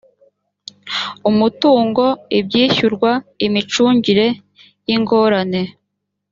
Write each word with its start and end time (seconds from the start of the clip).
umutungo 1.29 2.03
ibyishyurwa 2.39 3.11
imicungire 3.45 4.27
y 4.87 4.89
ingorane 4.95 5.61